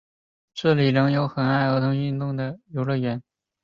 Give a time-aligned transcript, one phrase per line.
[0.55, 3.21] 现在这里仍有很受儿童喜爱的游乐园。